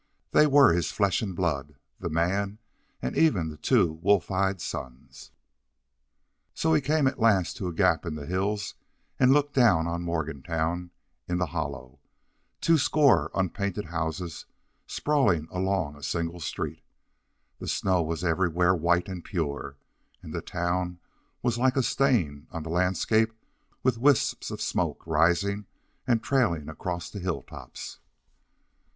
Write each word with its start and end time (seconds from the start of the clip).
They 0.31 0.47
were 0.47 0.73
his 0.73 0.89
flesh 0.91 1.21
and 1.21 1.35
blood, 1.35 1.75
the 1.99 2.09
man, 2.09 2.57
and 3.03 3.15
even 3.15 3.49
the 3.51 3.55
two 3.57 3.99
wolf 4.01 4.31
eyed 4.31 4.59
sons. 4.59 5.29
So 6.55 6.73
he 6.73 6.81
came 6.81 7.05
at 7.05 7.19
last 7.19 7.55
to 7.57 7.67
a 7.67 7.71
gap 7.71 8.03
in 8.07 8.15
the 8.15 8.25
hills 8.25 8.73
and 9.19 9.31
looked 9.31 9.53
down 9.53 9.85
on 9.85 10.01
Morgantown 10.01 10.89
in 11.27 11.37
the 11.37 11.45
hollow, 11.53 11.99
twoscore 12.61 13.29
unpainted 13.35 13.85
houses 13.85 14.47
sprawling 14.87 15.47
along 15.51 15.95
a 15.95 16.01
single 16.01 16.39
street. 16.39 16.81
The 17.59 17.67
snow 17.67 18.01
was 18.01 18.23
everywhere 18.23 18.73
white 18.73 19.07
and 19.07 19.23
pure, 19.23 19.77
and 20.23 20.33
the 20.33 20.41
town 20.41 20.97
was 21.43 21.59
like 21.59 21.75
a 21.75 21.83
stain 21.83 22.47
on 22.49 22.63
the 22.63 22.69
landscape 22.69 23.33
with 23.83 23.99
wisps 23.99 24.49
of 24.49 24.63
smoke 24.63 25.05
rising 25.05 25.67
and 26.07 26.23
trailing 26.23 26.69
across 26.69 27.07
the 27.11 27.19
hilltops. 27.19 27.99